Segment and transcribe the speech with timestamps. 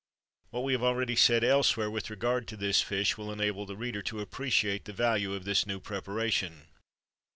[0.45, 3.67] [XXIII 30] What we have already said elsewhere with regard to this fish will enable
[3.67, 6.65] the reader to appreciate the value of this new preparation.